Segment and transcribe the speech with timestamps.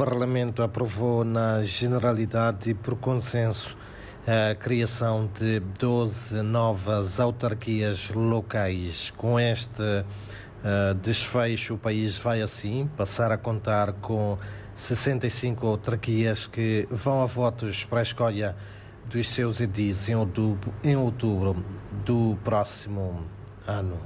[0.00, 3.76] Parlamento aprovou na generalidade e por consenso
[4.26, 9.12] a criação de 12 novas autarquias locais.
[9.14, 14.38] Com este uh, desfecho, o país vai assim passar a contar com
[14.74, 18.56] 65 autarquias que vão a votos para a escolha
[19.04, 21.62] dos seus edis em outubro, em outubro
[22.06, 23.22] do próximo
[23.66, 24.00] ano.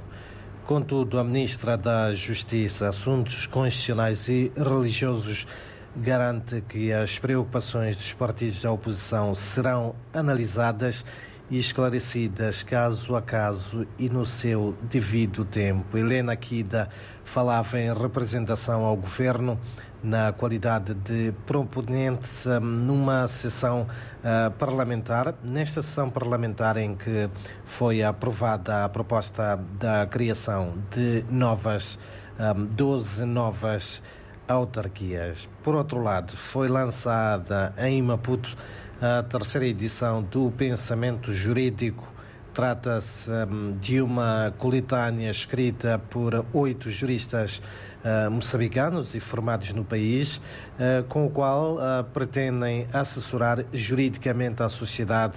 [0.65, 5.47] Contudo, a Ministra da Justiça, Assuntos Constitucionais e Religiosos
[5.95, 11.05] garante que as preocupações dos partidos da oposição serão analisadas
[11.49, 15.97] e esclarecidas caso a caso e no seu devido tempo.
[15.97, 16.89] Helena Kida
[17.23, 19.59] falava em representação ao governo
[20.03, 27.27] na qualidade de proponente hum, numa sessão uh, parlamentar, nesta sessão parlamentar em que
[27.65, 31.97] foi aprovada a proposta da criação de novas,
[32.39, 34.01] um, 12 novas
[34.47, 35.47] autarquias.
[35.63, 38.55] Por outro lado, foi lançada em Maputo
[39.01, 42.07] a terceira edição do Pensamento Jurídico.
[42.55, 47.61] Trata-se um, de uma coletânea escrita por oito juristas
[48.01, 51.77] uh, moçambicanos e formados no país, uh, com o qual
[52.13, 55.35] pretendem assessorar juridicamente a sociedade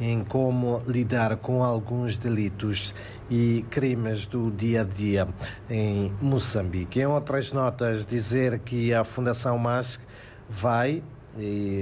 [0.00, 2.94] em como lidar com alguns delitos
[3.30, 5.28] e crimes do dia a dia
[5.68, 6.98] em Moçambique.
[6.98, 10.00] Em outras notas, dizer que a Fundação MASC
[10.48, 11.02] vai,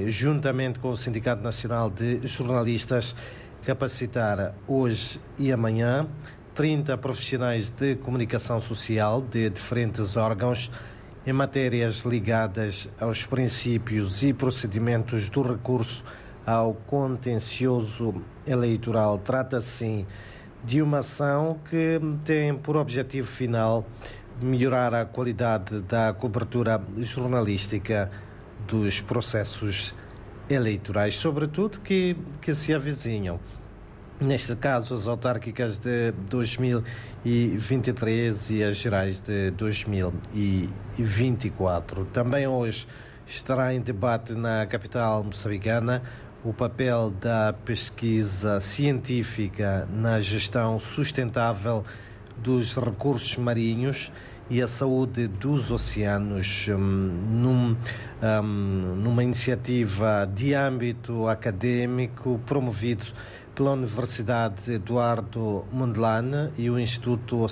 [0.09, 3.15] juntamente com o Sindicato Nacional de Jornalistas,
[3.65, 6.07] capacitar hoje e amanhã
[6.55, 10.71] 30 profissionais de comunicação social de diferentes órgãos
[11.27, 16.05] em matérias ligadas aos princípios e procedimentos do recurso
[16.45, 18.15] ao contencioso
[18.47, 19.19] eleitoral.
[19.19, 20.07] Trata-se, sim,
[20.65, 23.87] de uma ação que tem por objetivo final
[24.41, 28.11] melhorar a qualidade da cobertura jornalística
[28.67, 29.95] dos processos
[30.49, 33.39] eleitorais, sobretudo que, que se avizinham
[34.23, 42.05] neste caso as autárquicas de 2023 e as gerais de 2024.
[42.07, 42.87] Também hoje
[43.27, 46.03] estará em debate na capital moçambicana
[46.45, 51.85] o papel da pesquisa científica na gestão sustentável
[52.39, 54.11] dos recursos marinhos
[54.51, 57.77] e a saúde dos oceanos um, num,
[58.23, 63.05] um, numa iniciativa de âmbito acadêmico promovido
[63.55, 67.47] pela Universidade Eduardo Mondlane e o Instituto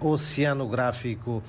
[0.00, 1.42] Oceanográfico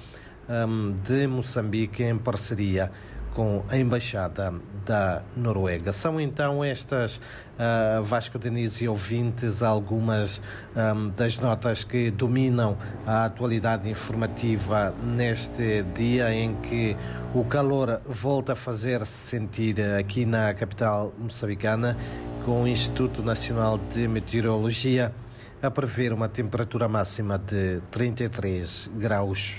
[0.48, 2.92] um, de Moçambique em parceria
[3.34, 4.54] com a Embaixada
[4.86, 5.94] da Noruega.
[5.94, 10.42] São então estas, uh, Vasco Denise e ouvintes, algumas
[10.76, 16.96] um, das notas que dominam a atualidade informativa neste dia em que
[17.34, 21.98] o calor volta a fazer-se sentir aqui na capital moçambicana,
[22.46, 25.14] com o Instituto Nacional de Meteorologia
[25.62, 29.50] a prever uma temperatura máxima de 33 graus